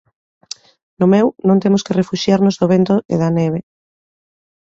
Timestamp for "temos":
1.63-1.81